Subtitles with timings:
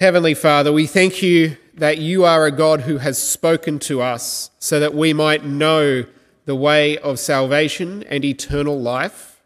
[0.00, 4.52] Heavenly Father, we thank you that you are a God who has spoken to us
[4.60, 6.04] so that we might know
[6.44, 9.42] the way of salvation and eternal life.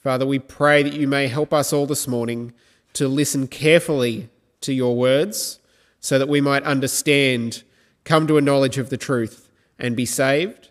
[0.00, 2.52] Father, we pray that you may help us all this morning
[2.92, 4.28] to listen carefully
[4.60, 5.58] to your words
[5.98, 7.64] so that we might understand,
[8.04, 10.68] come to a knowledge of the truth, and be saved,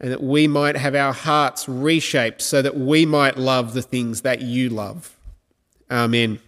[0.00, 4.22] and that we might have our hearts reshaped so that we might love the things
[4.22, 5.16] that you love.
[5.88, 6.40] Amen.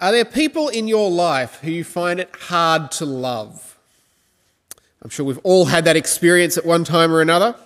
[0.00, 3.76] Are there people in your life who you find it hard to love?
[5.02, 7.56] I'm sure we've all had that experience at one time or another.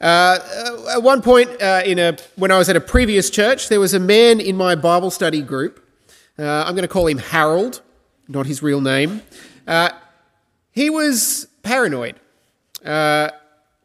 [0.00, 0.38] Uh,
[0.94, 3.92] at one point, uh, in a, when I was at a previous church, there was
[3.92, 5.86] a man in my Bible study group.
[6.38, 7.82] Uh, I'm going to call him Harold,
[8.26, 9.20] not his real name.
[9.66, 9.90] Uh,
[10.72, 12.16] he was paranoid.
[12.82, 13.32] Uh,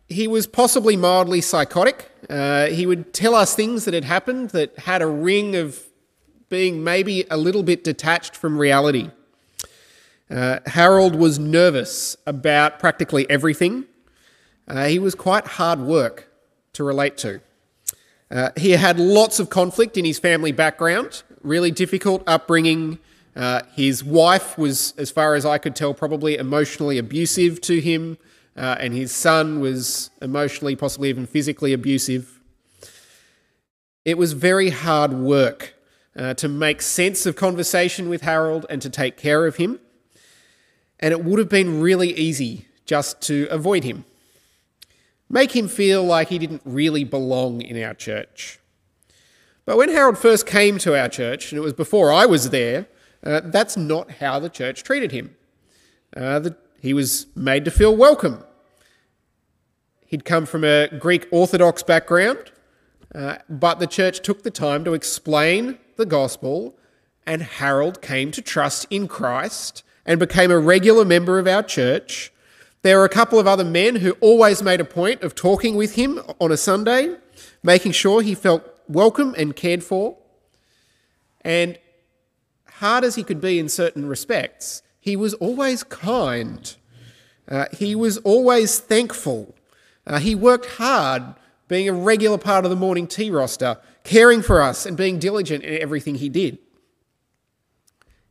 [0.08, 2.10] he was possibly mildly psychotic.
[2.30, 5.84] Uh, he would tell us things that had happened that had a ring of
[6.52, 9.10] being maybe a little bit detached from reality.
[10.30, 13.86] Uh, Harold was nervous about practically everything.
[14.68, 16.30] Uh, he was quite hard work
[16.74, 17.42] to relate to.
[18.30, 23.00] Uh, he had lots of conflict in his family background, really difficult upbringing.
[23.34, 28.18] Uh, his wife was, as far as I could tell, probably emotionally abusive to him,
[28.58, 32.42] uh, and his son was emotionally, possibly even physically abusive.
[34.04, 35.76] It was very hard work
[36.16, 39.80] uh, to make sense of conversation with Harold and to take care of him.
[41.00, 44.06] And it would have been really easy just to avoid him,
[45.30, 48.60] make him feel like he didn't really belong in our church.
[49.66, 52.88] But when Harold first came to our church, and it was before I was there,
[53.24, 55.36] uh, that's not how the church treated him.
[56.16, 58.44] Uh, the, he was made to feel welcome.
[60.08, 62.52] He'd come from a Greek Orthodox background,
[63.16, 66.76] uh, but the church took the time to explain the gospel,
[67.26, 72.34] and Harold came to trust in Christ and became a regular member of our church.
[72.82, 75.94] There were a couple of other men who always made a point of talking with
[75.96, 77.16] him on a Sunday,
[77.62, 80.18] making sure he felt welcome and cared for.
[81.42, 81.78] And
[82.68, 86.76] hard as he could be in certain respects, he was always kind.
[87.48, 89.54] Uh, he was always thankful.
[90.08, 91.36] Uh, he worked hard
[91.68, 95.64] being a regular part of the morning tea roster, caring for us and being diligent
[95.64, 96.58] in everything he did.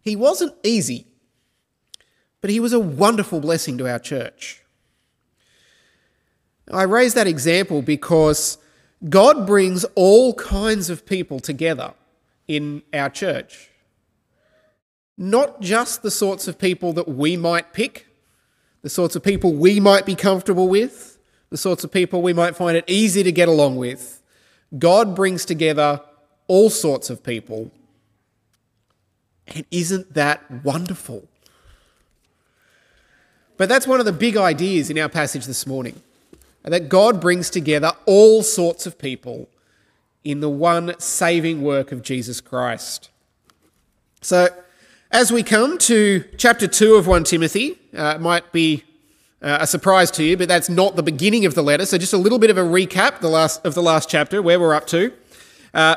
[0.01, 1.07] He wasn't easy,
[2.41, 4.63] but he was a wonderful blessing to our church.
[6.73, 8.59] I raise that example because
[9.09, 11.95] God brings all kinds of people together
[12.47, 13.71] in our church.
[15.17, 18.07] Not just the sorts of people that we might pick,
[18.83, 21.19] the sorts of people we might be comfortable with,
[21.51, 24.20] the sorts of people we might find it easy to get along with.
[24.79, 26.01] God brings together
[26.47, 27.71] all sorts of people.
[29.49, 31.29] And isn't that wonderful?
[33.57, 36.01] But that's one of the big ideas in our passage this morning
[36.63, 39.49] that God brings together all sorts of people
[40.25, 43.11] in the one saving work of Jesus Christ.
[44.21, 44.49] So,
[45.11, 48.85] as we come to chapter 2 of 1 Timothy, uh, it might be
[49.43, 51.87] uh, a surprise to you, but that's not the beginning of the letter.
[51.87, 54.61] So just a little bit of a recap the last, of the last chapter, where
[54.61, 55.13] we're up to.
[55.73, 55.97] Uh,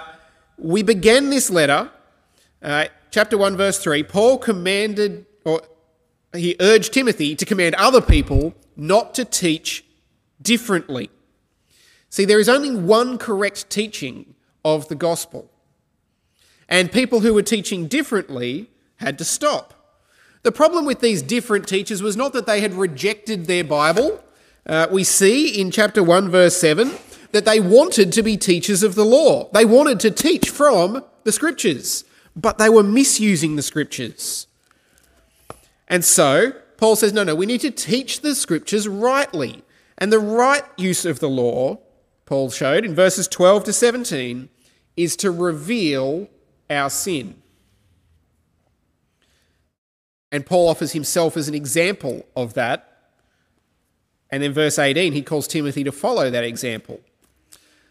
[0.58, 1.92] we began this letter,
[2.62, 4.04] uh, chapter 1, verse 3.
[4.04, 5.62] Paul commanded, or
[6.34, 9.84] he urged Timothy to command other people not to teach
[10.42, 11.10] differently.
[12.10, 15.52] See, there is only one correct teaching of the gospel.
[16.70, 19.83] And people who were teaching differently had to stop.
[20.44, 24.22] The problem with these different teachers was not that they had rejected their Bible.
[24.66, 26.92] Uh, we see in chapter 1, verse 7,
[27.32, 29.50] that they wanted to be teachers of the law.
[29.54, 32.04] They wanted to teach from the scriptures,
[32.36, 34.48] but they were misusing the scriptures.
[35.88, 39.64] And so, Paul says, no, no, we need to teach the scriptures rightly.
[39.98, 41.80] And the right use of the law,
[42.26, 44.50] Paul showed in verses 12 to 17,
[44.98, 46.28] is to reveal
[46.70, 47.43] our sin.
[50.34, 53.12] And Paul offers himself as an example of that.
[54.32, 57.02] And in verse 18, he calls Timothy to follow that example.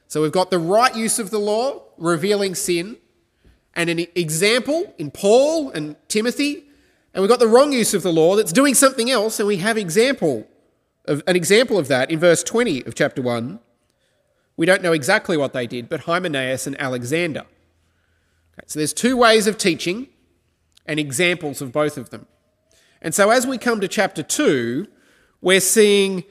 [0.09, 2.97] So we've got the right use of the law, revealing sin,
[3.75, 6.65] and an example in Paul and Timothy.
[7.15, 9.59] And we've got the wrong use of the law that's doing something else, and we
[9.59, 10.49] have example
[11.05, 13.61] of, an example of that in verse 20 of chapter 1.
[14.57, 17.43] We don't know exactly what they did, but Hymenaeus and Alexander.
[18.59, 20.09] Okay, so there's two ways of teaching
[20.87, 22.27] and examples of both of them.
[23.03, 24.87] And so as we come to chapter 2,
[25.41, 26.23] we're seeing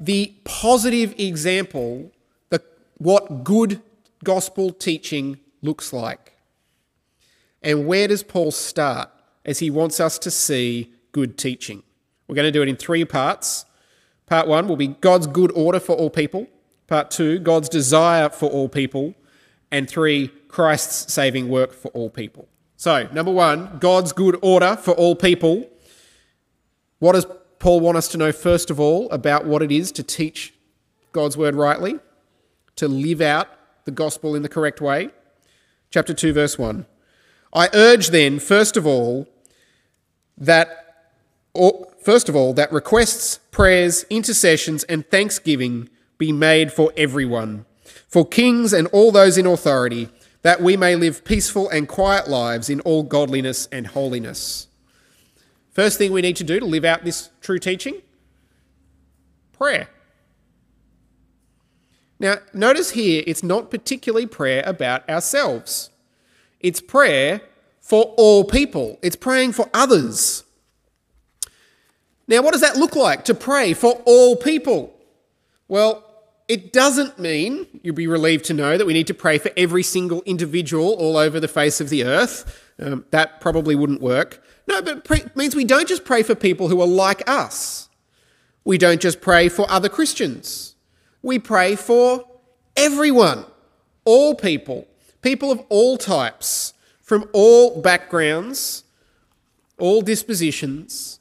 [0.00, 2.10] the positive example,
[2.50, 2.62] the,
[2.98, 3.80] what good
[4.24, 6.34] gospel teaching looks like.
[7.62, 9.08] And where does Paul start
[9.44, 11.84] as he wants us to see good teaching?
[12.26, 13.64] We're going to do it in three parts.
[14.26, 16.48] Part one will be God's good order for all people.
[16.88, 19.14] Part two, God's desire for all people.
[19.70, 22.48] And three, Christ's saving work for all people.
[22.76, 25.70] So, number one, God's good order for all people.
[26.98, 27.26] What does
[27.58, 30.54] Paul want us to know, first of all, about what it is to teach
[31.12, 31.98] God's word rightly,
[32.76, 33.48] to live out
[33.84, 35.10] the gospel in the correct way?
[35.90, 36.86] Chapter 2, verse 1.
[37.52, 39.28] I urge then, first of all,
[40.36, 41.12] that,
[41.54, 45.88] or, first of all, that requests, prayers, intercessions, and thanksgiving
[46.18, 47.64] be made for everyone,
[48.08, 50.08] for kings and all those in authority
[50.42, 54.68] that we may live peaceful and quiet lives in all godliness and holiness.
[55.76, 58.00] First thing we need to do to live out this true teaching
[59.52, 59.90] prayer.
[62.18, 65.90] Now, notice here it's not particularly prayer about ourselves,
[66.60, 67.42] it's prayer
[67.82, 70.44] for all people, it's praying for others.
[72.26, 74.98] Now, what does that look like to pray for all people?
[75.68, 76.02] Well,
[76.48, 79.82] it doesn't mean, you'll be relieved to know, that we need to pray for every
[79.82, 82.65] single individual all over the face of the earth.
[82.78, 84.42] Um, that probably wouldn't work.
[84.66, 87.88] No, but it means we don't just pray for people who are like us.
[88.64, 90.74] We don't just pray for other Christians.
[91.22, 92.24] We pray for
[92.76, 93.44] everyone,
[94.04, 94.86] all people,
[95.22, 98.84] people of all types, from all backgrounds,
[99.78, 101.20] all dispositions,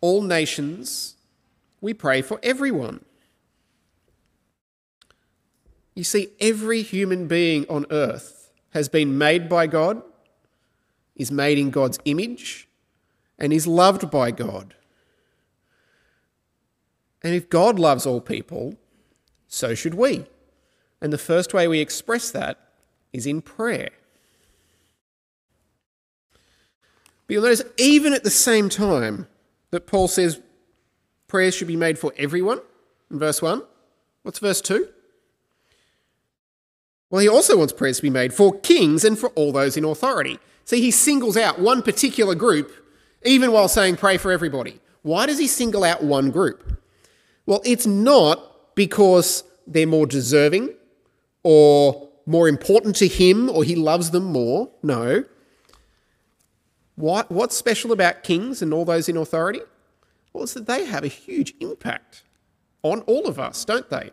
[0.00, 1.14] all nations.
[1.80, 3.04] We pray for everyone.
[5.94, 10.02] You see, every human being on earth has been made by God,
[11.18, 12.68] is made in God's image,
[13.38, 14.74] and is loved by God.
[17.22, 18.76] And if God loves all people,
[19.48, 20.24] so should we.
[21.00, 22.58] And the first way we express that
[23.12, 23.90] is in prayer.
[27.26, 29.26] But you'll notice, even at the same time
[29.70, 30.40] that Paul says
[31.26, 32.60] prayers should be made for everyone,
[33.10, 33.62] in verse 1,
[34.22, 34.88] what's verse 2?
[37.10, 39.84] Well, he also wants prayers to be made for kings and for all those in
[39.84, 40.38] authority.
[40.68, 42.70] See, he singles out one particular group,
[43.24, 44.80] even while saying pray for everybody.
[45.00, 46.78] Why does he single out one group?
[47.46, 50.74] Well, it's not because they're more deserving
[51.42, 54.68] or more important to him or he loves them more.
[54.82, 55.24] No.
[56.96, 59.62] What, what's special about kings and all those in authority?
[60.34, 62.24] Well, it's that they have a huge impact
[62.82, 64.10] on all of us, don't they?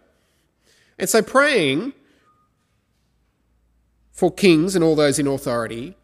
[0.98, 1.92] And so praying
[4.14, 5.98] for kings and all those in authority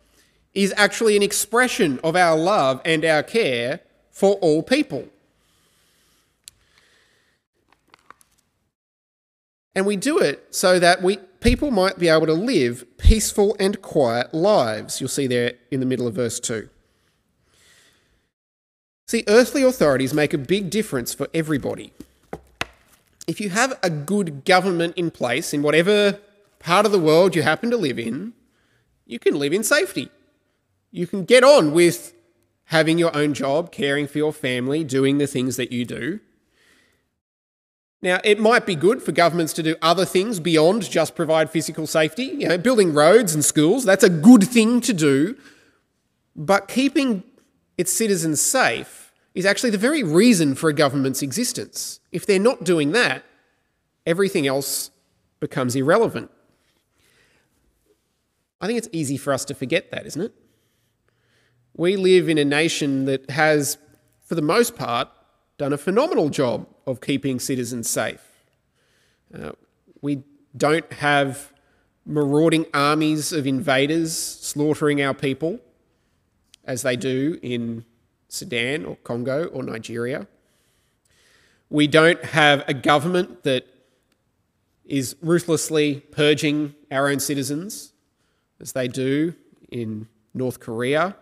[0.54, 3.80] is actually an expression of our love and our care
[4.12, 5.08] for all people.
[9.74, 13.82] And we do it so that we, people might be able to live peaceful and
[13.82, 15.00] quiet lives.
[15.00, 16.68] You'll see there in the middle of verse 2.
[19.08, 21.94] See, earthly authorities make a big difference for everybody.
[23.28, 26.20] If you have a good government in place in whatever
[26.60, 28.34] part of the world you happen to live in,
[29.06, 30.10] you can live in safety.
[30.92, 32.14] You can get on with
[32.66, 36.20] having your own job, caring for your family, doing the things that you do.
[38.02, 41.86] Now, it might be good for governments to do other things beyond just provide physical
[41.86, 42.24] safety.
[42.24, 45.38] You know, building roads and schools, that's a good thing to do.
[46.36, 47.24] But keeping
[47.78, 52.00] its citizens safe is actually the very reason for a government's existence.
[52.12, 53.24] If they're not doing that,
[54.06, 54.90] everything else
[55.40, 56.32] becomes irrelevant.
[58.60, 60.34] I think it's easy for us to forget that, isn't it?
[61.76, 63.78] We live in a nation that has,
[64.24, 65.08] for the most part,
[65.58, 68.22] done a phenomenal job of keeping citizens safe.
[69.34, 69.52] Uh,
[70.02, 70.24] we
[70.56, 71.54] don't have
[72.06, 75.60] marauding armies of invaders slaughtering our people
[76.66, 77.86] as they do in
[78.28, 80.28] Sudan or Congo or Nigeria.
[81.70, 83.66] We don't have a government that
[84.84, 87.94] is ruthlessly purging our own citizens
[88.60, 89.36] as they do
[89.70, 91.16] in North Korea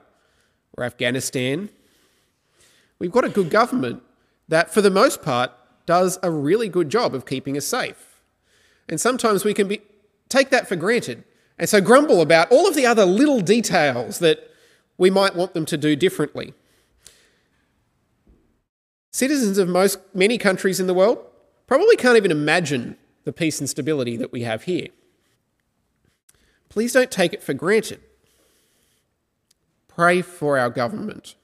[0.78, 1.70] or Afghanistan.
[3.00, 4.04] We've got a good government
[4.48, 5.52] that, for the most part,
[5.86, 8.22] does a really good job of keeping us safe.
[8.88, 9.82] And sometimes we can be,
[10.28, 11.24] take that for granted
[11.58, 14.50] and so grumble about all of the other little details that
[14.98, 16.54] we might want them to do differently.
[19.12, 21.20] Citizens of most many countries in the world
[21.68, 24.88] probably can't even imagine the peace and stability that we have here.
[26.70, 28.00] Please don't take it for granted.
[30.00, 31.36] Pray for our government.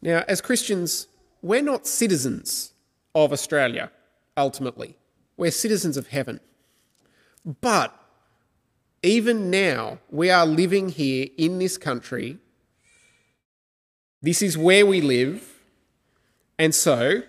[0.00, 1.08] Now, as Christians,
[1.42, 2.72] we're not citizens
[3.16, 3.90] of Australia,
[4.36, 4.94] ultimately.
[5.36, 6.38] We're citizens of heaven.
[7.60, 7.92] But
[9.02, 12.38] even now, we are living here in this country.
[14.22, 15.64] This is where we live.
[16.60, 17.24] And so,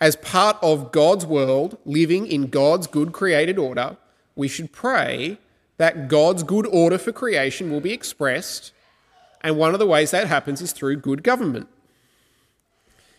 [0.00, 3.96] as part of God's world, living in God's good created order,
[4.34, 5.38] we should pray
[5.80, 8.70] that God's good order for creation will be expressed.
[9.40, 11.68] And one of the ways that happens is through good government.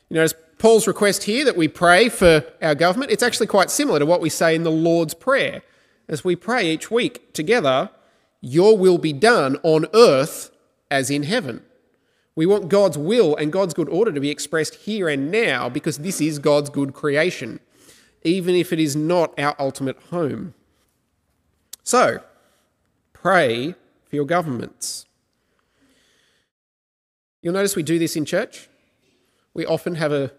[0.09, 3.97] You as Paul's request here that we pray for our government, it's actually quite similar
[3.97, 5.63] to what we say in the Lord's Prayer
[6.07, 7.89] as we pray each week together,
[8.41, 10.51] Your will be done on earth
[10.91, 11.63] as in heaven.
[12.35, 15.97] We want God's will and God's good order to be expressed here and now because
[15.97, 17.59] this is God's good creation,
[18.21, 20.53] even if it is not our ultimate home.
[21.81, 22.21] So,
[23.21, 23.75] pray
[24.09, 25.05] for your governments.
[27.41, 28.67] You'll notice we do this in church.
[29.53, 30.31] We often have a,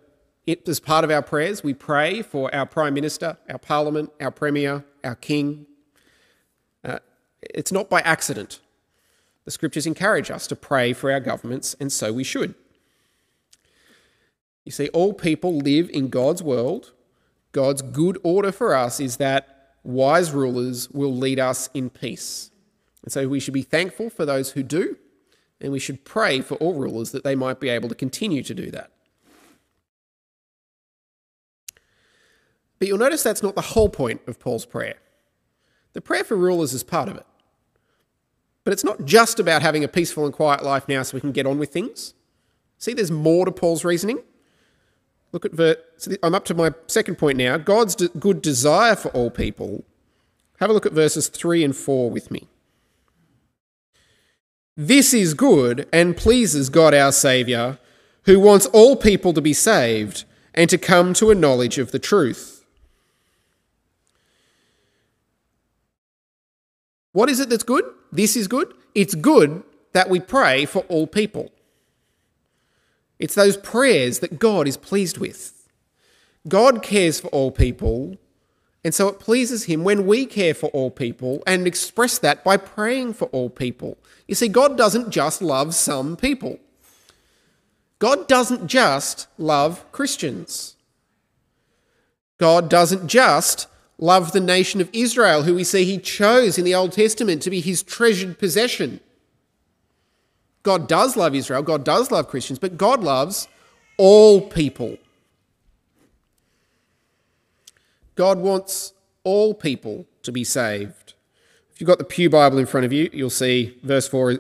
[0.67, 4.85] as part of our prayers, we pray for our Prime Minister, our Parliament, our Premier,
[5.05, 5.67] our King.
[6.85, 6.99] Uh,
[7.41, 8.61] it's not by accident.
[9.45, 12.55] The scriptures encourage us to pray for our governments, and so we should.
[14.65, 16.93] You see, all people live in God's world.
[17.51, 22.52] God's good order for us is that wise rulers will lead us in peace.
[23.03, 24.97] And so we should be thankful for those who do,
[25.61, 28.55] and we should pray for all rulers that they might be able to continue to
[28.55, 28.91] do that.
[32.79, 34.97] But you'll notice that's not the whole point of Paul's prayer.
[35.93, 37.27] The prayer for rulers is part of it.
[38.65, 41.33] But it's not just about having a peaceful and quiet life now so we can
[41.33, 42.15] get on with things.
[42.79, 44.19] See, there's more to Paul's reasoning.
[45.33, 45.77] Look at verse.
[45.97, 47.57] So I'm up to my second point now.
[47.57, 49.85] God's de- good desire for all people.
[50.59, 52.49] Have a look at verses 3 and 4 with me.
[54.77, 57.79] This is good and pleases God our Saviour,
[58.25, 60.25] who wants all people to be saved
[60.55, 62.65] and to come to a knowledge of the truth.
[67.13, 67.85] What is it that's good?
[68.11, 68.73] This is good.
[68.95, 69.63] It's good
[69.93, 71.51] that we pray for all people.
[73.19, 75.69] It's those prayers that God is pleased with.
[76.49, 78.17] God cares for all people,
[78.85, 82.57] and so it pleases Him when we care for all people and express that by
[82.57, 83.97] praying for all people.
[84.27, 86.59] You see, God doesn't just love some people,
[87.99, 90.77] God doesn't just love Christians.
[92.39, 96.75] God doesn't just love the nation of Israel, who we see he chose in the
[96.75, 98.99] Old Testament to be his treasured possession.
[100.65, 103.47] God does love Israel, God does love Christians, but God loves
[103.97, 104.99] all people.
[108.15, 108.93] God wants
[109.25, 111.15] all people to be saved.
[111.73, 114.39] If you've got the Pew Bible in front of you, you'll see verse 4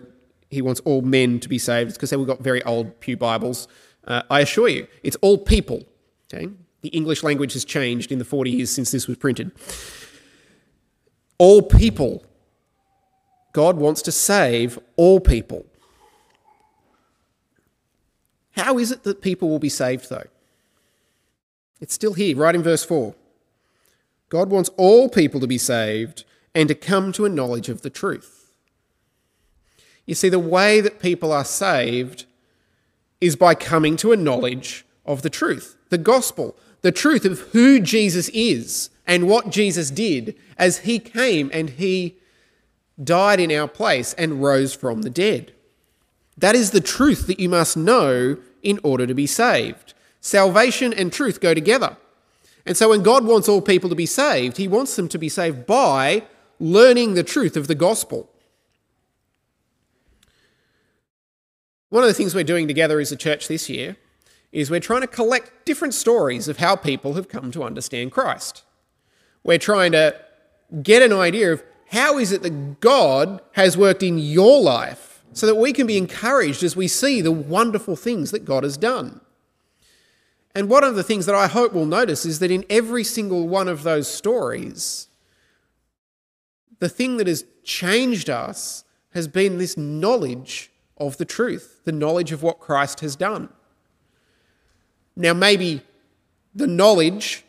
[0.50, 1.88] he wants all men to be saved.
[1.88, 3.68] It's because we've got very old Pew Bibles.
[4.06, 5.82] Uh, I assure you, it's all people.
[6.32, 6.48] Okay?
[6.82, 9.50] The English language has changed in the 40 years since this was printed.
[11.38, 12.22] All people.
[13.54, 15.64] God wants to save all people.
[18.52, 20.26] How is it that people will be saved, though?
[21.80, 23.14] It's still here, right in verse 4.
[24.32, 26.24] God wants all people to be saved
[26.54, 28.50] and to come to a knowledge of the truth.
[30.06, 32.24] You see, the way that people are saved
[33.20, 37.78] is by coming to a knowledge of the truth, the gospel, the truth of who
[37.78, 42.16] Jesus is and what Jesus did as he came and he
[43.04, 45.52] died in our place and rose from the dead.
[46.38, 49.92] That is the truth that you must know in order to be saved.
[50.22, 51.98] Salvation and truth go together.
[52.64, 55.28] And so when God wants all people to be saved, he wants them to be
[55.28, 56.24] saved by
[56.60, 58.30] learning the truth of the gospel.
[61.88, 63.96] One of the things we're doing together as a church this year
[64.52, 68.62] is we're trying to collect different stories of how people have come to understand Christ.
[69.42, 70.14] We're trying to
[70.82, 75.46] get an idea of how is it that God has worked in your life so
[75.46, 79.20] that we can be encouraged as we see the wonderful things that God has done.
[80.54, 83.48] And one of the things that I hope we'll notice is that in every single
[83.48, 85.08] one of those stories,
[86.78, 92.32] the thing that has changed us has been this knowledge of the truth, the knowledge
[92.32, 93.48] of what Christ has done.
[95.16, 95.82] Now, maybe
[96.54, 97.44] the knowledge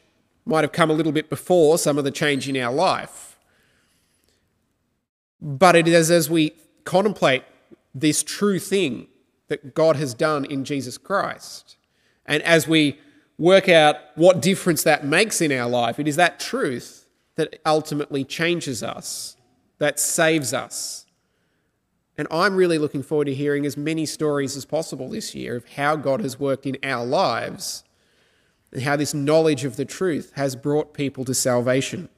[0.45, 3.37] might have come a little bit before some of the change in our life.
[5.41, 7.43] But it is as we contemplate
[7.93, 9.07] this true thing
[9.47, 11.77] that God has done in Jesus Christ,
[12.25, 12.99] and as we
[13.37, 18.23] work out what difference that makes in our life, it is that truth that ultimately
[18.23, 19.35] changes us,
[19.79, 21.05] that saves us.
[22.17, 25.67] And I'm really looking forward to hearing as many stories as possible this year of
[25.69, 27.83] how God has worked in our lives
[28.71, 32.09] and how this knowledge of the truth has brought people to salvation.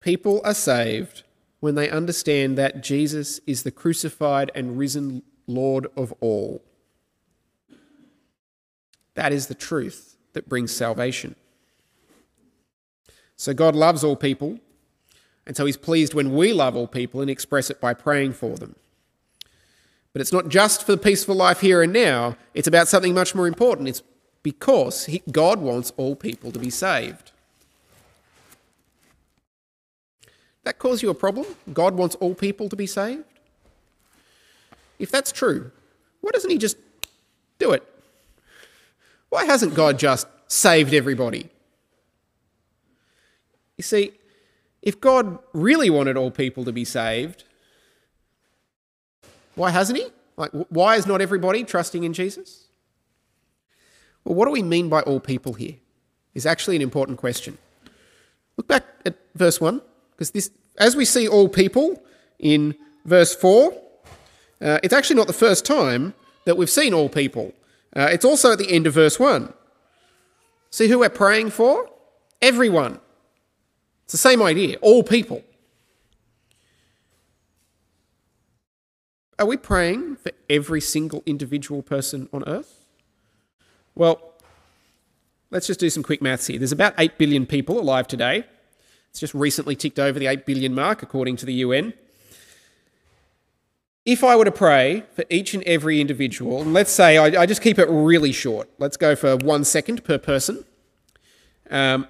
[0.00, 1.22] People are saved
[1.62, 6.60] when they understand that Jesus is the crucified and risen Lord of all.
[9.14, 11.36] That is the truth that brings salvation.
[13.36, 14.58] So God loves all people,
[15.46, 18.56] and so He's pleased when we love all people and express it by praying for
[18.56, 18.74] them.
[20.12, 23.36] But it's not just for the peaceful life here and now, it's about something much
[23.36, 23.88] more important.
[23.88, 24.02] It's
[24.42, 27.31] because he, God wants all people to be saved.
[30.64, 31.46] That cause you a problem?
[31.72, 33.24] God wants all people to be saved?
[34.98, 35.72] If that's true,
[36.20, 36.76] why doesn't He just
[37.58, 37.82] do it?
[39.28, 41.48] Why hasn't God just saved everybody?
[43.76, 44.12] You see,
[44.82, 47.44] if God really wanted all people to be saved,
[49.54, 50.06] why hasn't He?
[50.36, 52.68] Like, why is not everybody trusting in Jesus?
[54.24, 55.76] Well, what do we mean by all people here?
[56.34, 57.58] Is actually an important question.
[58.56, 62.02] Look back at verse 1, because this, as we see all people
[62.38, 63.72] in verse 4,
[64.60, 66.14] uh, it's actually not the first time
[66.44, 67.52] that we've seen all people.
[67.94, 69.52] Uh, it's also at the end of verse 1.
[70.70, 71.90] See who we're praying for?
[72.40, 73.00] Everyone.
[74.04, 75.42] It's the same idea, all people.
[79.38, 82.84] Are we praying for every single individual person on earth?
[83.94, 84.34] Well,
[85.50, 86.58] let's just do some quick maths here.
[86.58, 88.44] There's about 8 billion people alive today.
[89.12, 91.92] It's just recently ticked over the 8 billion mark, according to the UN.
[94.06, 97.44] If I were to pray for each and every individual, and let's say I, I
[97.44, 100.64] just keep it really short, let's go for one second per person.
[101.70, 102.08] Um,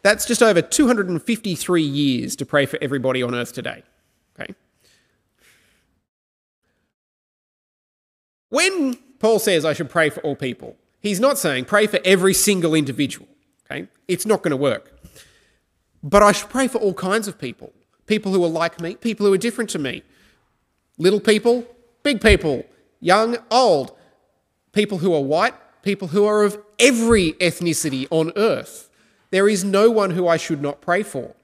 [0.00, 3.82] that's just over 253 years to pray for everybody on earth today.
[4.40, 4.54] Okay?
[8.48, 12.32] When Paul says I should pray for all people, he's not saying pray for every
[12.32, 13.28] single individual.
[13.70, 13.88] Okay?
[14.08, 14.97] It's not going to work.
[16.02, 17.72] But I should pray for all kinds of people
[18.06, 20.02] people who are like me, people who are different to me,
[20.96, 21.66] little people,
[22.02, 22.64] big people,
[23.00, 23.94] young, old,
[24.72, 28.88] people who are white, people who are of every ethnicity on earth.
[29.30, 31.34] There is no one who I should not pray for.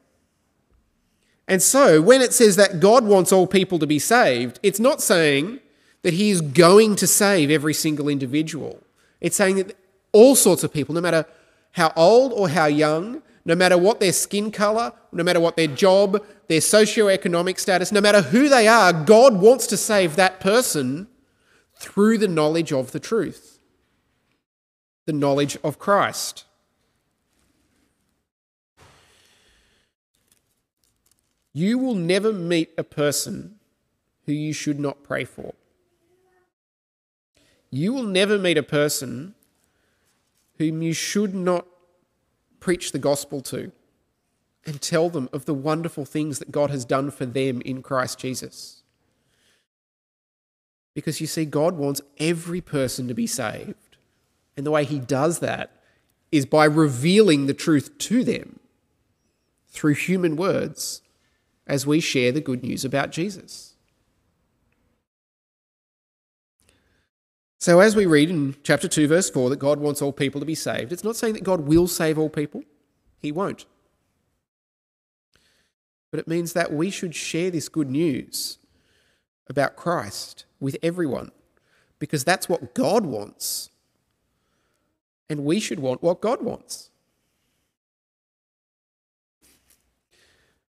[1.47, 5.03] And so, when it says that God wants all people to be saved, it's not
[5.03, 5.61] saying
[6.03, 8.83] that he is going to save every single individual.
[9.21, 9.77] It's saying that
[10.13, 11.27] all sorts of people, no matter
[11.73, 15.67] how old or how young, no matter what their skin color, no matter what their
[15.67, 21.09] job, their socio-economic status, no matter who they are, God wants to save that person
[21.77, 23.59] through the knowledge of the truth,
[25.07, 26.45] the knowledge of Christ.
[31.53, 33.57] You will never meet a person
[34.27, 35.55] who you should not pray for.
[37.71, 39.35] You will never meet a person
[40.59, 41.67] whom you should not
[42.65, 43.71] preach the gospel to
[44.65, 48.19] and tell them of the wonderful things that God has done for them in Christ
[48.19, 48.83] Jesus.
[50.95, 53.99] Because you see, God wants every person to be saved.
[54.57, 55.73] And the way He does that
[56.33, 58.59] is by revealing the truth to them
[59.69, 61.03] through human words
[61.67, 63.74] as we share the good news about Jesus.
[67.65, 70.45] So, as we read in chapter 2, verse 4, that God wants all people to
[70.45, 72.63] be saved, it's not saying that God will save all people,
[73.23, 73.65] He won't.
[76.11, 78.59] But it means that we should share this good news
[79.49, 81.31] about Christ with everyone
[81.99, 83.71] because that's what God wants.
[85.31, 86.91] And we should want what God wants.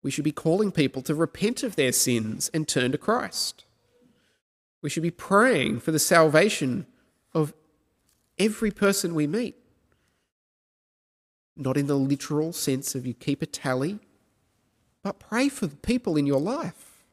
[0.03, 3.64] We should be calling people to repent of their sins and turn to Christ.
[4.85, 6.85] We should be praying for the salvation
[7.33, 7.55] of
[8.37, 9.55] every person we meet.
[11.57, 13.97] Not in the literal sense of you keep a tally,
[15.01, 17.03] but pray for the people in your life,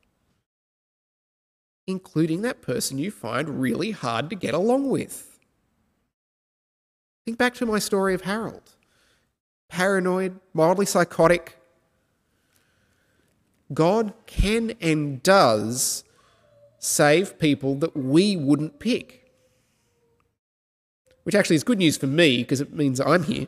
[1.86, 5.38] including that person you find really hard to get along with.
[7.24, 8.74] Think back to my story of Harold.
[9.70, 11.56] Paranoid, mildly psychotic.
[13.72, 16.04] God can and does
[16.82, 19.30] save people that we wouldn't pick.
[21.22, 23.46] Which actually is good news for me because it means I'm here.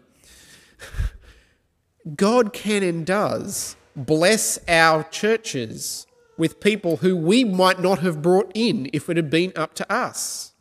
[2.14, 6.06] God can and does bless our churches
[6.38, 9.92] with people who we might not have brought in if it had been up to
[9.92, 10.52] us.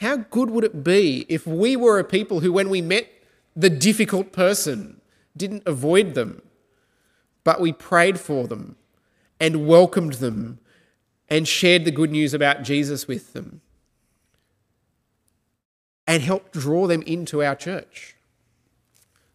[0.00, 3.08] How good would it be if we were a people who, when we met
[3.56, 5.00] the difficult person,
[5.36, 6.42] didn't avoid them,
[7.42, 8.76] but we prayed for them
[9.40, 10.60] and welcomed them
[11.28, 13.60] and shared the good news about Jesus with them
[16.06, 18.16] and helped draw them into our church.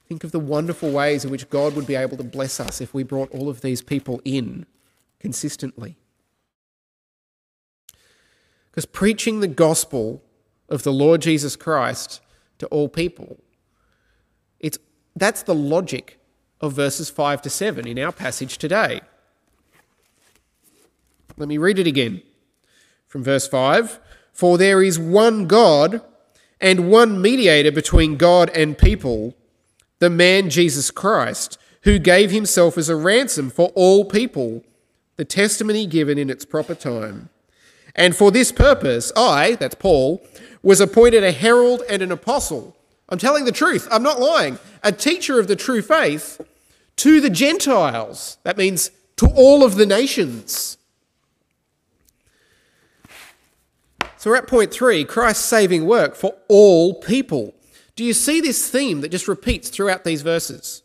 [0.08, 2.93] Think of the wonderful ways in which God would be able to bless us if
[2.93, 4.65] we brought all of these people in
[5.19, 5.97] consistently.
[8.69, 10.23] Because preaching the gospel
[10.67, 12.21] of the Lord Jesus Christ
[12.60, 13.38] to all people,
[14.60, 14.78] it's,
[15.15, 16.19] that's the logic
[16.62, 19.02] of verses 5 to 7 in our passage today.
[21.39, 22.21] Let me read it again
[23.08, 23.99] from verse 5
[24.34, 26.02] For there is one God
[26.60, 29.36] and one mediator between God and people,
[29.99, 34.63] the man Jesus Christ, who gave himself as a ransom for all people,
[35.15, 37.30] the testimony given in its proper time.
[37.95, 40.21] And for this purpose, I, that's Paul,
[40.62, 42.75] was appointed a herald and an apostle.
[43.08, 44.60] I'm telling the truth, I'm not lying.
[44.84, 46.41] A teacher of the true faith
[46.97, 48.38] to the Gentiles.
[48.43, 50.75] That means to all of the nations.
[54.19, 57.55] So we're at point three Christ's saving work for all people.
[57.95, 60.84] Do you see this theme that just repeats throughout these verses?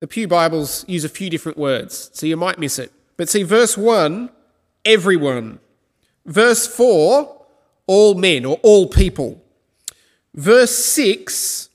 [0.00, 2.92] The Pew Bibles use a few different words, so you might miss it.
[3.16, 4.28] But see, verse 1
[4.84, 5.60] everyone.
[6.26, 7.46] Verse 4,
[7.86, 9.42] all men or all people.
[10.34, 11.70] Verse 6,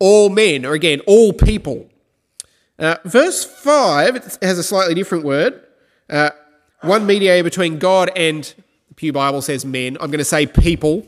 [0.00, 1.88] all men, or again, all people.
[2.80, 5.62] Uh, verse 5 has a slightly different word.
[6.10, 6.30] Uh,
[6.80, 8.52] one mediator between God and
[8.98, 9.96] Pew Bible says men.
[10.00, 11.06] I'm going to say people.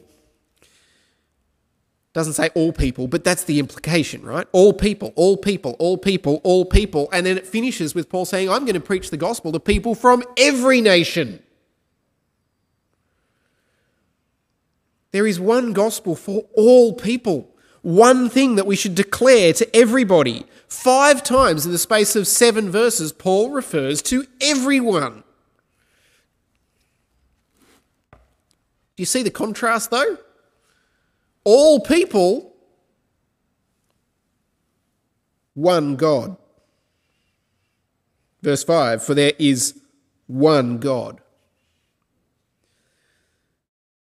[2.13, 4.47] Doesn't say all people, but that's the implication, right?
[4.53, 7.09] All people, all people, all people, all people.
[7.13, 9.97] And then it finishes with Paul saying, I'm going to preach the gospel to people
[9.97, 11.43] from every nation.
[15.11, 17.51] There is one gospel for all people,
[17.83, 20.47] one thing that we should declare to everybody.
[20.69, 25.25] Five times in the space of seven verses, Paul refers to everyone.
[29.01, 30.17] You see the contrast though?
[31.45, 32.55] all people,
[35.55, 36.37] one God.
[38.43, 39.81] Verse 5 For there is
[40.27, 41.21] one God.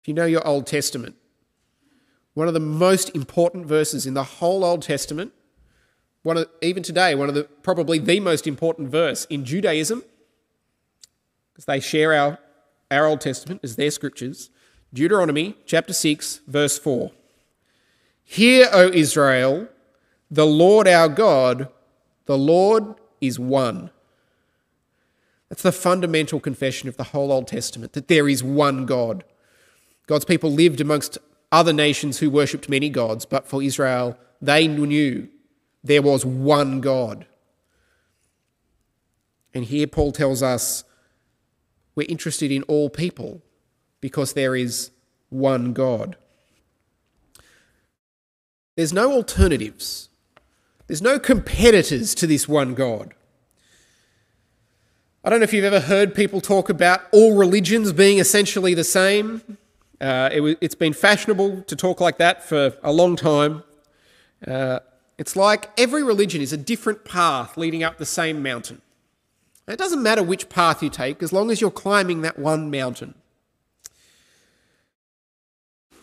[0.02, 1.16] If you know your Old Testament,
[2.34, 5.34] one of the most important verses in the whole Old Testament,
[6.24, 10.04] one of, even today, one of the probably the most important verse in Judaism,
[11.52, 12.40] because they share our,
[12.92, 14.50] our Old Testament as their scriptures,
[14.94, 17.12] Deuteronomy chapter 6, verse 4.
[18.24, 19.68] Hear, O Israel,
[20.32, 21.70] the Lord our God,
[22.26, 23.92] the Lord is one.
[25.50, 29.24] That's the fundamental confession of the whole Old Testament that there is one God.
[30.08, 31.18] God's people lived amongst
[31.52, 35.28] other nations who worshipped many gods, but for Israel, they knew
[35.84, 37.26] there was one God.
[39.54, 40.84] And here Paul tells us
[41.96, 43.42] we're interested in all people
[44.02, 44.92] because there is
[45.30, 46.16] one God.
[48.76, 50.10] There's no alternatives.
[50.88, 53.14] There's no competitors to this one God.
[55.24, 58.86] I don't know if you've ever heard people talk about all religions being essentially the
[58.86, 59.58] same.
[60.00, 63.64] Uh, it, has been fashionable to talk like that for a long time.
[64.48, 64.80] Uh,
[65.18, 68.82] it's like every religion is a different path leading up the same mountain.
[69.68, 73.14] it doesn't matter which path you take as long as you're climbing that one mountain.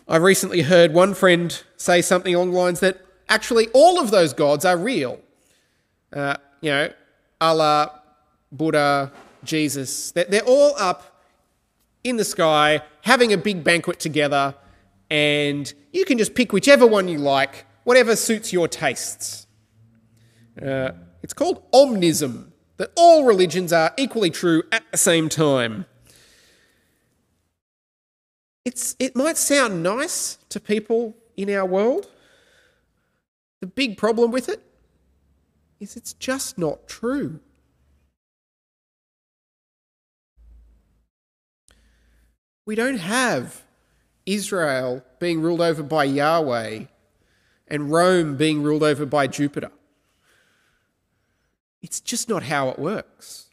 [0.09, 4.31] I recently heard one friend say something along the lines that actually all of those
[4.31, 5.19] gods are real.
[6.13, 6.93] Uh, you know,
[7.41, 8.01] Allah,
[8.49, 9.11] Buddha,
[9.43, 11.21] Jesus, they're, they're all up
[12.05, 14.55] in the sky having a big banquet together,
[15.09, 19.45] and you can just pick whichever one you like, whatever suits your tastes.
[20.61, 20.91] Uh,
[21.21, 25.85] it's called omnism, that all religions are equally true at the same time.
[28.67, 32.05] It's, it might sound nice to people in our world.
[33.61, 34.61] The big problem with it
[35.79, 37.39] is it's just not true.
[42.65, 43.63] We don't have
[44.25, 46.87] Israel being ruled over by Yahweh
[47.69, 49.71] and Rome being ruled over by Jupiter.
[51.81, 53.47] It's just not how it works.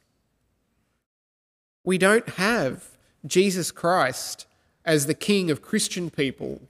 [1.85, 2.89] We don't have
[3.25, 4.49] Jesus Christ
[4.85, 6.61] as the king of Christian people,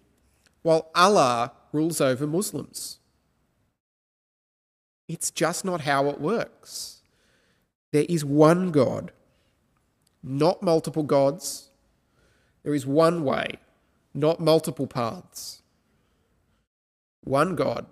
[0.63, 2.99] while Allah rules over Muslims.
[5.09, 7.03] It's just not how it works.
[7.93, 9.13] There is one God,
[10.23, 11.69] not multiple gods.
[12.63, 13.59] There is one way,
[14.15, 15.63] not multiple paths.
[17.23, 17.87] One God,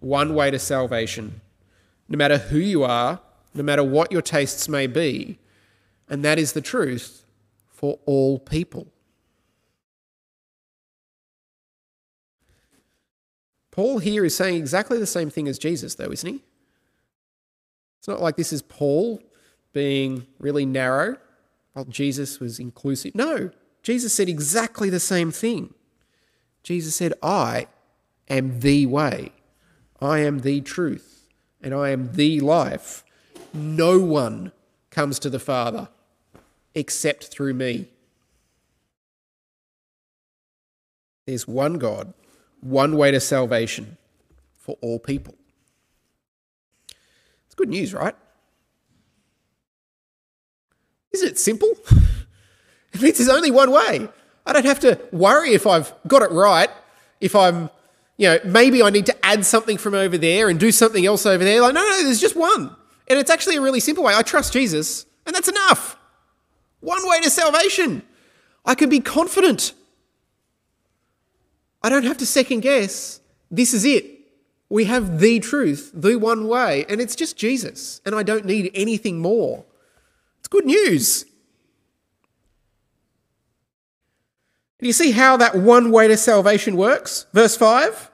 [0.00, 1.40] one way to salvation,
[2.08, 3.20] no matter who you are,
[3.54, 5.38] no matter what your tastes may be.
[6.08, 7.24] And that is the truth
[7.68, 8.88] for all people.
[13.72, 16.40] Paul here is saying exactly the same thing as Jesus, though, isn't he?
[17.98, 19.20] It's not like this is Paul
[19.72, 21.16] being really narrow
[21.72, 23.14] while Jesus was inclusive.
[23.14, 23.50] No,
[23.82, 25.74] Jesus said exactly the same thing.
[26.62, 27.66] Jesus said, I
[28.28, 29.32] am the way,
[30.00, 31.28] I am the truth,
[31.62, 33.04] and I am the life.
[33.54, 34.52] No one
[34.90, 35.88] comes to the Father
[36.74, 37.88] except through me.
[41.26, 42.12] There's one God,
[42.62, 43.98] one way to salvation
[44.56, 45.34] for all people.
[47.46, 48.14] It's good news, right?
[51.12, 51.74] Isn't it simple?
[52.94, 54.06] It means there's only one way.
[54.44, 56.68] I don't have to worry if I've got it right,
[57.20, 57.70] if I'm,
[58.18, 61.24] you know, maybe I need to add something from over there and do something else
[61.24, 61.62] over there.
[61.62, 62.76] Like, no, no, there's just one.
[63.08, 64.14] And it's actually a really simple way.
[64.14, 65.96] I trust Jesus, and that's enough.
[66.80, 68.02] One way to salvation.
[68.64, 69.72] I can be confident.
[71.82, 73.20] I don't have to second guess.
[73.50, 74.06] This is it.
[74.68, 78.00] We have the truth, the one way, and it's just Jesus.
[78.06, 79.64] And I don't need anything more.
[80.38, 81.24] It's good news.
[84.78, 87.26] Do you see how that one way to salvation works?
[87.32, 88.10] Verse 5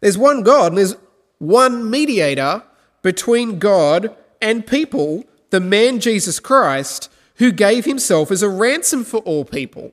[0.00, 0.96] There's one God and there's
[1.38, 2.62] one mediator
[3.02, 9.18] between God and people, the man Jesus Christ, who gave himself as a ransom for
[9.18, 9.92] all people.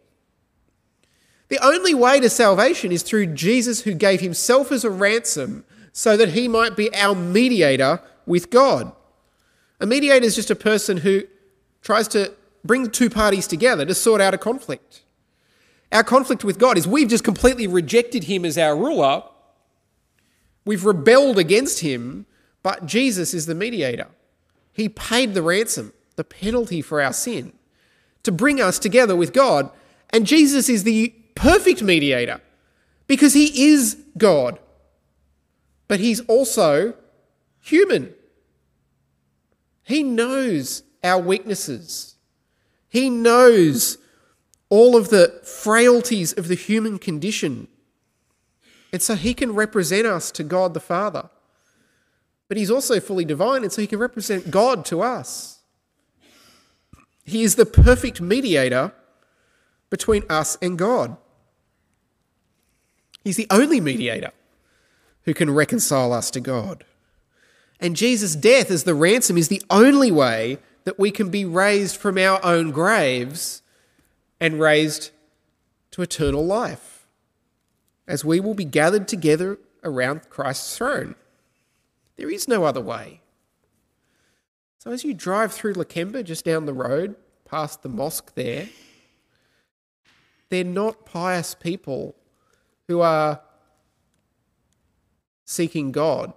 [1.52, 6.16] The only way to salvation is through Jesus, who gave himself as a ransom so
[6.16, 8.94] that he might be our mediator with God.
[9.82, 11.24] A mediator is just a person who
[11.82, 12.32] tries to
[12.64, 15.02] bring two parties together to sort out a conflict.
[15.92, 19.22] Our conflict with God is we've just completely rejected him as our ruler.
[20.64, 22.28] We've rebelled against him,
[22.64, 24.08] but Jesus is the mediator.
[24.72, 27.52] He paid the ransom, the penalty for our sin,
[28.24, 29.70] to bring us together with God.
[30.12, 32.42] And Jesus is the perfect mediator
[33.08, 34.60] because he is God,
[35.88, 36.94] but he's also
[37.60, 38.14] human.
[39.84, 42.16] He knows our weaknesses.
[42.88, 43.98] He knows
[44.70, 47.68] all of the frailties of the human condition.
[48.94, 51.30] And so he can represent us to God the Father.
[52.48, 55.60] But he's also fully divine, and so he can represent God to us.
[57.24, 58.94] He is the perfect mediator
[59.90, 61.16] between us and God.
[63.24, 64.32] He's the only mediator
[65.24, 66.84] who can reconcile us to God.
[67.80, 71.98] And Jesus' death as the ransom is the only way that we can be raised
[71.98, 73.62] from our own graves
[74.40, 75.12] and raised
[75.92, 77.06] to eternal life,
[78.08, 81.16] as we will be gathered together around Christ's throne.
[82.18, 83.22] There is no other way.
[84.80, 88.70] So, as you drive through Lakemba, just down the road, past the mosque there,
[90.50, 92.16] they're not pious people
[92.92, 93.40] who are
[95.46, 96.34] seeking God.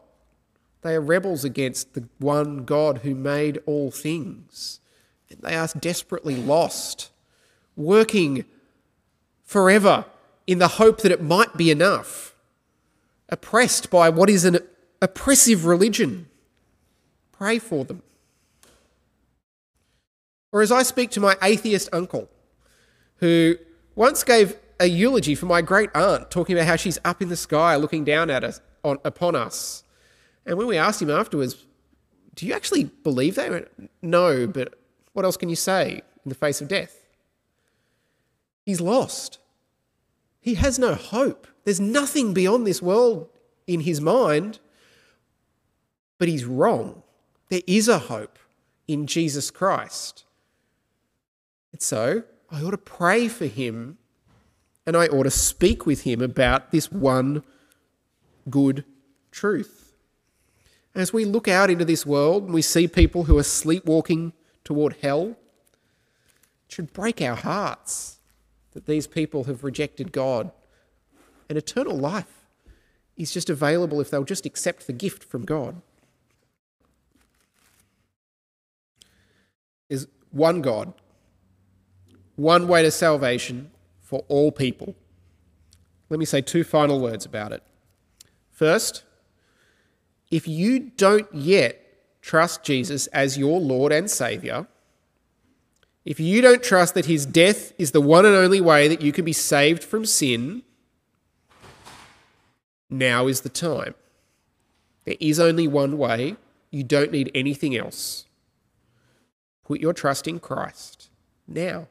[0.83, 4.79] They are rebels against the one God who made all things.
[5.29, 7.11] And They are desperately lost
[7.75, 8.45] working
[9.43, 10.05] forever
[10.47, 12.37] in the hope that it might be enough,
[13.29, 14.59] oppressed by what is an
[15.03, 16.29] oppressive religion.
[17.33, 18.03] Pray for them.
[20.53, 22.29] Or as I speak to my atheist uncle,
[23.17, 23.57] who
[23.97, 27.37] once gave a eulogy for my great aunt, talking about how she's up in the
[27.37, 29.85] sky looking down at us, on, upon us.
[30.47, 31.65] And when we asked him afterwards,
[32.35, 33.71] Do you actually believe that?
[34.03, 34.79] No, but
[35.13, 37.07] what else can you say in the face of death?
[38.65, 39.39] He's lost.
[40.41, 41.47] He has no hope.
[41.65, 43.29] There's nothing beyond this world
[43.67, 44.59] in his mind,
[46.19, 47.03] but he's wrong.
[47.49, 48.39] There is a hope
[48.87, 50.25] in Jesus Christ.
[51.73, 53.99] And so I ought to pray for him
[54.87, 57.42] and I ought to speak with him about this one
[58.51, 58.85] good
[59.31, 59.92] truth.
[60.94, 64.97] As we look out into this world and we see people who are sleepwalking toward
[65.03, 65.37] hell,
[66.66, 68.18] it should break our hearts
[68.73, 70.53] that these people have rejected God.
[71.49, 72.47] And eternal life
[73.16, 75.81] is just available if they'll just accept the gift from God.
[79.88, 80.92] There's one God,
[82.37, 83.70] one way to salvation
[84.05, 84.95] for all people.
[86.11, 87.64] Let me say two final words about it.
[88.53, 89.03] First,
[90.31, 91.81] if you don't yet
[92.21, 94.69] trust Jesus as your Lord and Saviour,
[96.05, 99.11] if you don't trust that his death is the one and only way that you
[99.11, 100.62] can be saved from sin,
[102.90, 103.95] now is the time.
[105.05, 106.37] There is only one way.
[106.71, 108.27] You don't need anything else.
[109.64, 111.09] Put your trust in Christ
[111.49, 111.88] now.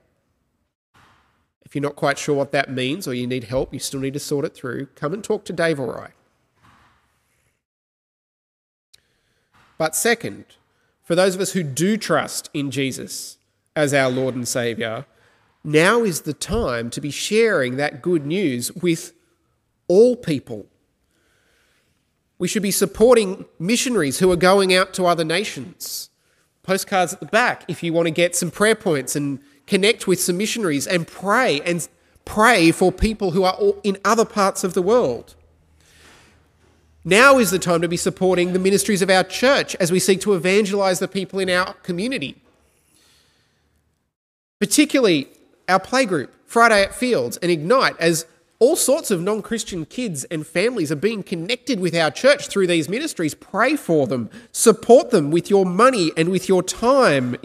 [1.74, 4.14] If you're not quite sure what that means or you need help, you still need
[4.14, 6.12] to sort it through, come and talk to Dave or I.
[9.80, 10.46] But second,
[11.02, 13.40] for those of us who do trust in Jesus
[13.76, 15.08] as our Lord and Saviour,
[15.64, 19.14] now is the time to be sharing that good news with
[19.88, 20.68] all people.
[22.38, 26.12] We should be supporting missionaries who are going out to other nations.
[26.62, 30.20] Postcards at the back if you want to get some prayer points and connect with
[30.20, 31.88] some missionaries and pray and
[32.26, 35.36] pray for people who are in other parts of the world.
[37.06, 40.22] Now is the time to be supporting the ministries of our church as we seek
[40.22, 42.38] to evangelize the people in our community.
[44.60, 45.28] Particularly
[45.68, 48.26] our playgroup, Friday at Fields, and Ignite, as
[48.60, 52.68] all sorts of non Christian kids and families are being connected with our church through
[52.68, 53.34] these ministries.
[53.34, 57.36] Pray for them, support them with your money and with your time,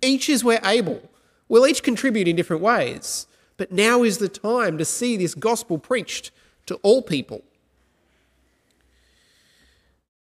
[0.00, 1.02] each as we're able.
[1.48, 5.78] We'll each contribute in different ways, but now is the time to see this gospel
[5.78, 6.30] preached
[6.66, 7.42] to all people.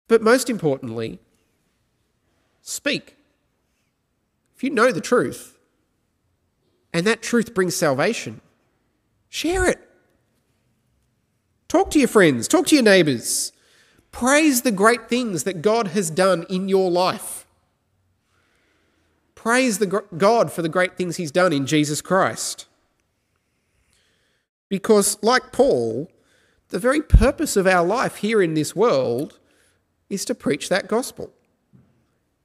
[0.08, 1.20] But most importantly,
[2.62, 3.16] speak.
[4.56, 5.58] If you know the truth,
[6.94, 8.42] and that truth brings salvation,
[9.30, 9.80] share it.
[11.68, 13.52] Talk to your friends, talk to your neighbors.
[14.12, 17.47] Praise the great things that God has done in your life.
[19.38, 22.66] Praise the God for the great things he's done in Jesus Christ.
[24.68, 26.12] Because, like Paul,
[26.70, 29.38] the very purpose of our life here in this world
[30.10, 31.32] is to preach that gospel.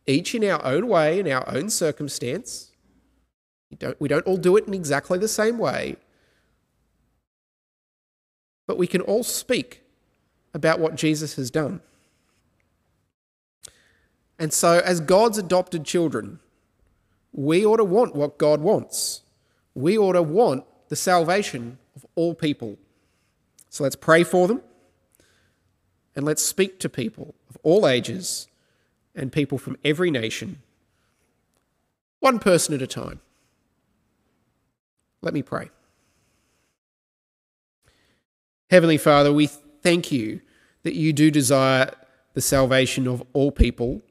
[0.06, 2.72] Each in our own way, in our own circumstance.
[3.70, 5.96] We don't, we don't all do it in exactly the same way,
[8.66, 9.82] but we can all speak
[10.52, 11.80] about what Jesus has done.
[14.38, 16.40] And so, as God's adopted children,
[17.32, 19.22] we ought to want what God wants.
[19.74, 22.76] We ought to want the salvation of all people.
[23.70, 24.60] So let's pray for them
[26.14, 28.48] and let's speak to people of all ages
[29.14, 30.60] and people from every nation,
[32.20, 33.20] one person at a time.
[35.22, 35.70] Let me pray.
[38.70, 40.40] Heavenly Father, we thank you
[40.82, 41.92] that you do desire
[42.34, 44.02] the salvation of all people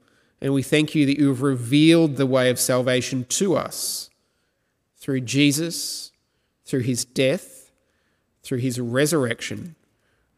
[0.41, 4.10] and we thank you that you have revealed the way of salvation to us
[4.97, 6.12] through Jesus,
[6.65, 7.71] through his death,
[8.41, 9.75] through his resurrection,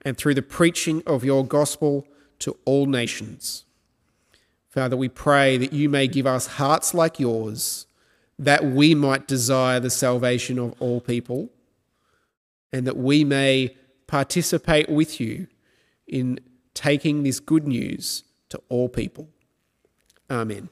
[0.04, 2.06] and through the preaching of your gospel
[2.40, 3.64] to all nations.
[4.70, 7.86] Father, we pray that you may give us hearts like yours,
[8.38, 11.50] that we might desire the salvation of all people,
[12.74, 15.48] and that we may participate with you
[16.08, 16.40] in
[16.74, 19.30] taking this good news to all people.
[20.30, 20.70] Amen.